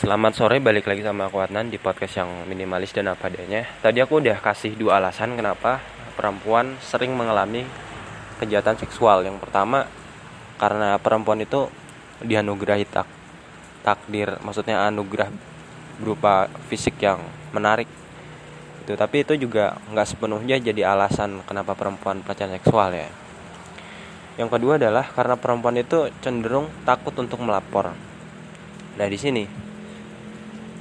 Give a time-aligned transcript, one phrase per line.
[0.00, 3.68] Selamat sore, balik lagi sama aku Adnan di podcast yang minimalis dan apa adanya.
[3.84, 5.76] Tadi aku udah kasih dua alasan kenapa
[6.16, 7.68] perempuan sering mengalami
[8.40, 9.20] kejahatan seksual.
[9.28, 9.84] Yang pertama,
[10.56, 11.68] karena perempuan itu
[12.24, 13.04] dianugerahi tak
[13.84, 15.28] takdir, maksudnya anugerah
[16.00, 17.20] berupa fisik yang
[17.52, 17.84] menarik.
[18.88, 23.12] Itu, tapi itu juga nggak sepenuhnya jadi alasan kenapa perempuan pelecehan seksual ya.
[24.40, 27.92] Yang kedua adalah karena perempuan itu cenderung takut untuk melapor.
[28.96, 29.68] Nah, di sini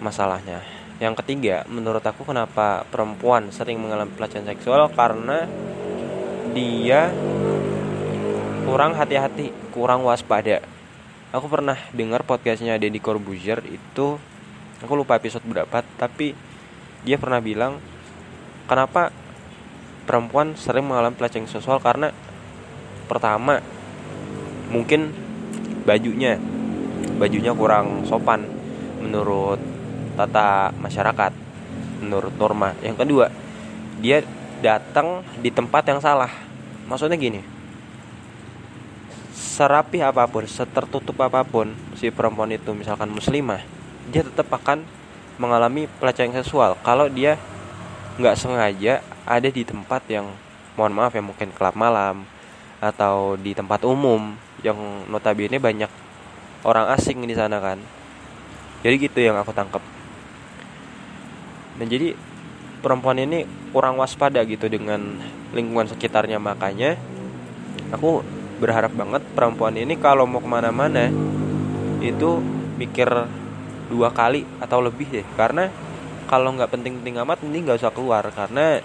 [0.00, 0.64] masalahnya.
[1.00, 5.48] Yang ketiga, menurut aku kenapa perempuan sering mengalami pelecehan seksual karena
[6.52, 7.08] dia
[8.68, 10.60] kurang hati-hati, kurang waspada.
[11.30, 14.18] Aku pernah dengar podcastnya Deddy Corbuzier itu,
[14.82, 16.34] aku lupa episode berapa, tapi
[17.06, 17.80] dia pernah bilang
[18.68, 19.14] kenapa
[20.04, 22.12] perempuan sering mengalami pelecehan seksual karena
[23.08, 23.62] pertama
[24.68, 25.14] mungkin
[25.86, 26.36] bajunya
[27.16, 28.46] bajunya kurang sopan
[29.00, 29.58] menurut
[30.16, 31.32] tata masyarakat
[32.00, 32.74] menurut norma.
[32.80, 33.26] Yang kedua
[34.00, 34.24] dia
[34.64, 36.30] datang di tempat yang salah.
[36.88, 37.60] Maksudnya gini
[39.60, 43.60] serapi apa pun setertutup apa pun si perempuan itu misalkan muslimah
[44.08, 44.88] dia tetap akan
[45.36, 46.80] mengalami pelecehan seksual.
[46.80, 47.36] Kalau dia
[48.16, 50.28] nggak sengaja ada di tempat yang
[50.80, 52.24] mohon maaf ya mungkin klub malam
[52.80, 54.32] atau di tempat umum
[54.64, 54.76] yang
[55.12, 55.88] notabene banyak
[56.64, 57.76] orang asing di sana kan.
[58.80, 59.84] Jadi gitu yang aku tangkap
[61.80, 62.12] dan jadi
[62.84, 65.16] perempuan ini kurang waspada gitu dengan
[65.56, 66.36] lingkungan sekitarnya.
[66.36, 67.00] Makanya
[67.88, 68.20] aku
[68.60, 71.08] berharap banget perempuan ini kalau mau ke mana-mana
[72.04, 72.36] itu
[72.76, 73.08] mikir
[73.88, 75.26] dua kali atau lebih deh.
[75.40, 75.72] Karena
[76.28, 78.28] kalau nggak penting-penting amat ini nggak usah keluar.
[78.28, 78.76] Karena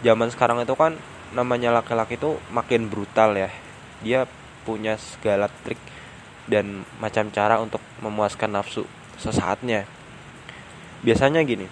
[0.00, 0.96] zaman sekarang itu kan
[1.36, 3.52] namanya laki-laki itu makin brutal ya.
[4.00, 4.24] Dia
[4.64, 5.80] punya segala trik
[6.48, 8.88] dan macam cara untuk memuaskan nafsu
[9.20, 9.84] sesaatnya
[11.04, 11.68] biasanya gini.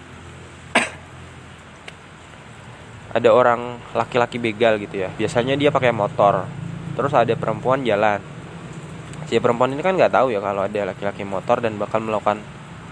[3.13, 5.09] Ada orang laki-laki begal gitu ya.
[5.13, 6.45] Biasanya dia pakai motor.
[6.93, 8.21] Terus ada perempuan jalan.
[9.25, 12.41] Si perempuan ini kan nggak tahu ya kalau ada laki-laki motor dan bakal melakukan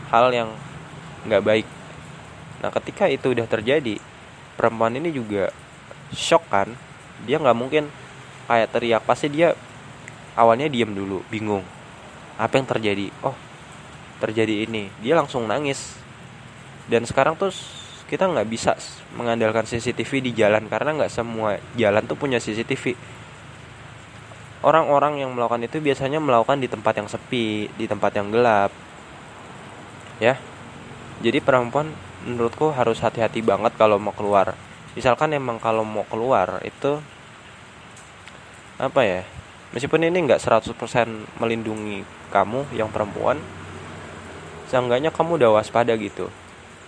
[0.09, 0.50] hal yang
[1.30, 1.68] nggak baik.
[2.66, 4.01] Nah ketika itu udah terjadi
[4.57, 5.53] perempuan ini juga
[6.13, 6.74] shock kan.
[7.25, 7.90] Dia nggak mungkin
[8.50, 9.01] kayak teriak.
[9.06, 9.53] Pasti dia
[10.34, 11.66] awalnya diem dulu bingung.
[12.41, 13.13] Apa yang terjadi?
[13.22, 13.38] Oh
[14.22, 14.90] terjadi ini.
[15.01, 16.00] Dia langsung nangis
[16.90, 17.53] dan sekarang tuh
[18.09, 18.75] kita nggak bisa
[19.16, 22.97] mengandalkan CCTV di jalan karena nggak semua jalan tuh punya CCTV
[24.62, 28.69] orang-orang yang melakukan itu biasanya melakukan di tempat yang sepi di tempat yang gelap.
[30.22, 30.38] Ya.
[31.22, 31.90] Jadi perempuan
[32.25, 34.53] menurutku harus hati-hati banget kalau mau keluar.
[34.94, 37.02] Misalkan emang kalau mau keluar itu
[38.81, 39.22] apa ya
[39.78, 40.74] meskipun ini nggak 100%
[41.38, 42.02] melindungi
[42.34, 43.38] kamu yang perempuan
[44.66, 46.34] seenggaknya kamu udah waspada gitu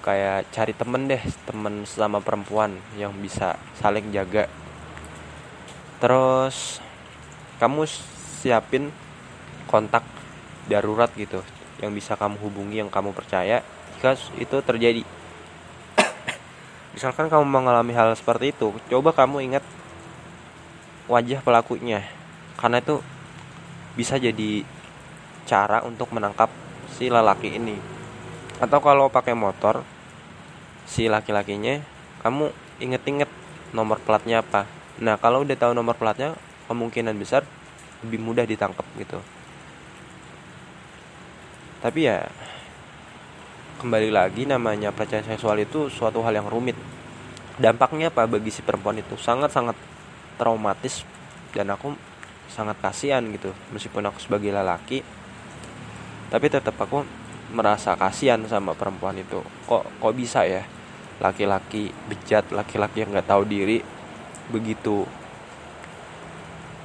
[0.04, 4.52] kayak cari temen deh temen sama perempuan yang bisa saling jaga.
[6.04, 6.84] Terus
[7.64, 7.88] kamu
[8.44, 8.92] siapin
[9.72, 10.04] kontak
[10.68, 11.40] darurat gitu
[11.80, 13.64] yang bisa kamu hubungi yang kamu percaya.
[13.96, 15.08] Jika itu terjadi
[17.00, 19.64] misalkan kamu mengalami hal seperti itu coba kamu ingat
[21.08, 22.04] wajah pelakunya.
[22.60, 23.00] Karena itu
[23.96, 24.68] bisa jadi
[25.48, 26.52] cara untuk menangkap
[26.92, 27.80] si lelaki ini.
[28.60, 29.93] Atau kalau pakai motor
[30.88, 31.82] si laki-lakinya
[32.24, 33.30] kamu inget-inget
[33.76, 34.70] nomor platnya apa.
[35.02, 36.38] Nah kalau udah tahu nomor platnya
[36.70, 37.44] kemungkinan besar
[38.06, 39.20] lebih mudah ditangkap gitu.
[41.84, 42.28] Tapi ya
[43.84, 46.80] kembali lagi namanya pelecehan seksual itu suatu hal yang rumit.
[47.60, 49.20] Dampaknya apa bagi si perempuan itu?
[49.20, 49.76] Sangat-sangat
[50.40, 51.04] traumatis
[51.52, 51.92] dan aku
[52.48, 53.52] sangat kasihan gitu.
[53.76, 55.04] Meskipun aku sebagai lelaki
[56.34, 57.06] tapi tetap aku
[57.54, 59.40] merasa kasihan sama perempuan itu.
[59.70, 60.66] Kok kok bisa ya?
[61.22, 63.80] Laki-laki bejat laki-laki yang nggak tahu diri
[64.50, 65.08] begitu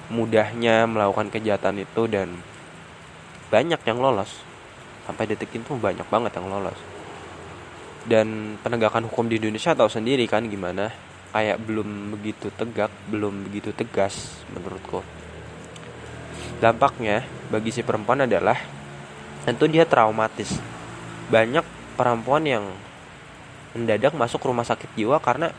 [0.08, 2.28] mudahnya melakukan kejahatan itu dan
[3.48, 4.44] banyak yang lolos.
[5.08, 6.76] Sampai detik itu banyak banget yang lolos.
[8.04, 10.92] Dan penegakan hukum di Indonesia tahu sendiri kan gimana?
[11.32, 15.04] Kayak belum begitu tegak belum begitu tegas menurutku.
[16.60, 18.77] Dampaknya bagi si perempuan adalah
[19.48, 20.60] tentu dia traumatis.
[21.32, 21.64] Banyak
[21.96, 22.68] perempuan yang
[23.72, 25.56] mendadak masuk rumah sakit jiwa karena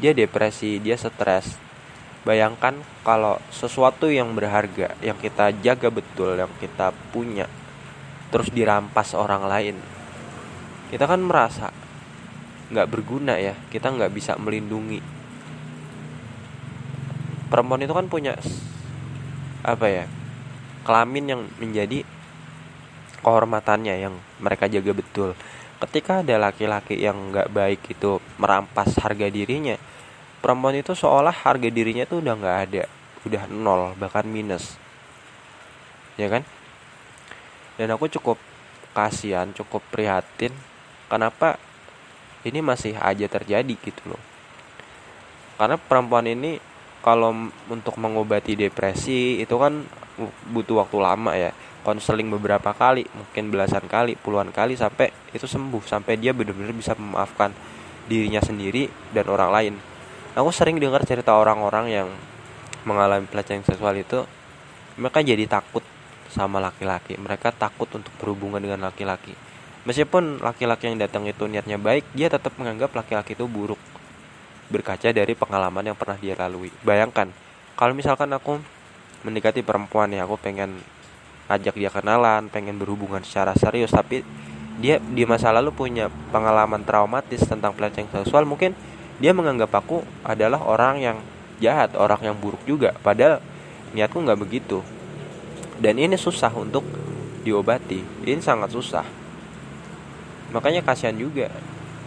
[0.00, 1.60] dia depresi dia stres.
[2.24, 7.44] Bayangkan kalau sesuatu yang berharga yang kita jaga betul yang kita punya
[8.32, 9.78] terus dirampas orang lain
[10.90, 11.70] kita kan merasa
[12.74, 14.98] nggak berguna ya kita nggak bisa melindungi.
[17.46, 18.34] Perempuan itu kan punya
[19.62, 20.04] apa ya
[20.82, 22.02] kelamin yang menjadi
[23.26, 25.34] kehormatannya yang mereka jaga betul.
[25.82, 29.74] Ketika ada laki-laki yang nggak baik itu merampas harga dirinya
[30.38, 32.84] perempuan itu seolah harga dirinya tuh udah nggak ada
[33.26, 34.78] udah nol bahkan minus.
[36.14, 36.46] Ya kan?
[37.74, 38.38] Dan aku cukup
[38.94, 40.54] kasihan cukup prihatin
[41.10, 41.58] kenapa
[42.46, 44.22] ini masih aja terjadi gitu loh.
[45.58, 46.62] Karena perempuan ini
[47.02, 47.34] kalau
[47.68, 49.82] untuk mengobati depresi itu kan
[50.50, 51.52] butuh waktu lama ya.
[51.86, 56.98] Konseling beberapa kali mungkin belasan kali puluhan kali sampai itu sembuh sampai dia benar-benar bisa
[56.98, 57.54] memaafkan
[58.10, 59.74] dirinya sendiri dan orang lain.
[60.34, 62.08] Aku sering dengar cerita orang-orang yang
[62.84, 64.26] mengalami pelecehan seksual itu
[64.98, 65.86] mereka jadi takut
[66.28, 67.14] sama laki-laki.
[67.16, 69.32] Mereka takut untuk berhubungan dengan laki-laki.
[69.86, 73.78] Meskipun laki-laki yang datang itu niatnya baik dia tetap menganggap laki-laki itu buruk.
[74.66, 76.74] Berkaca dari pengalaman yang pernah dia lalui.
[76.82, 77.30] Bayangkan
[77.78, 78.58] kalau misalkan aku
[79.26, 80.22] mendekati perempuan ya.
[80.22, 80.78] Aku pengen
[81.50, 83.90] ajak dia kenalan pengen berhubungan secara serius.
[83.90, 84.22] Tapi
[84.78, 88.46] dia di masa lalu punya pengalaman traumatis tentang pelecehan seksual.
[88.46, 88.78] Mungkin
[89.18, 91.18] dia menganggap aku adalah orang yang
[91.58, 92.94] jahat orang yang buruk juga.
[93.02, 93.42] Padahal
[93.90, 94.86] niatku nggak begitu.
[95.82, 96.86] Dan ini susah untuk
[97.42, 98.00] diobati.
[98.22, 99.04] Ini sangat susah.
[100.54, 101.50] Makanya kasihan juga.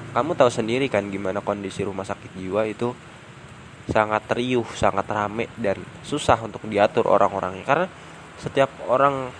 [0.09, 2.97] Kamu tahu sendiri kan gimana kondisi rumah sakit jiwa itu
[3.89, 7.65] sangat riuh sangat rame dan susah untuk diatur orang-orangnya.
[7.65, 7.87] Karena
[8.37, 9.33] setiap orang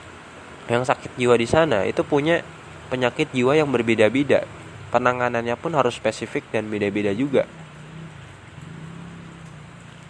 [0.70, 2.42] yang sakit jiwa di sana itu punya
[2.90, 4.44] penyakit jiwa yang berbeda-beda.
[4.90, 7.46] Penanganannya pun harus spesifik dan beda-beda juga.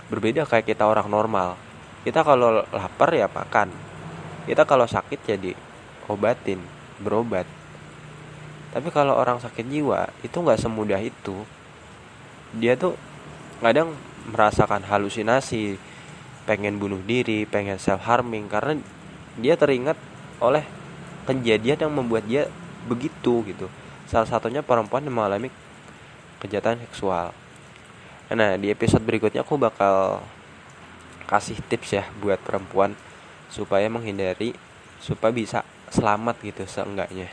[0.08, 1.60] Berbeda kayak kita orang normal.
[2.08, 3.70] Kita kalau lapar ya makan.
[4.48, 5.52] Kita kalau sakit jadi
[6.08, 6.64] obatin
[6.98, 7.46] berobat.
[8.72, 11.44] Tapi kalau orang sakit jiwa itu nggak semudah itu.
[12.56, 12.96] Dia tuh
[13.60, 13.94] kadang
[14.30, 15.78] merasakan halusinasi
[16.46, 18.80] pengen bunuh diri pengen self harming karena
[19.38, 19.98] dia teringat
[20.42, 20.66] oleh
[21.30, 22.50] kejadian yang membuat dia
[22.90, 23.70] begitu gitu.
[24.10, 25.54] Salah satunya perempuan yang mengalami
[26.42, 27.36] kejahatan seksual.
[28.34, 30.26] Nah di episode berikutnya aku bakal
[31.30, 32.98] kasih tips ya buat perempuan
[33.54, 34.58] supaya menghindari
[34.98, 35.62] supaya bisa
[35.94, 37.30] selamat gitu seenggaknya